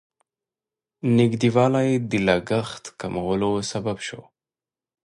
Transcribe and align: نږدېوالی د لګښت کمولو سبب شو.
نږدېوالی 1.17 1.89
د 2.09 2.11
لګښت 2.27 2.83
کمولو 2.99 3.51
سبب 3.71 3.97
شو. 4.07 4.21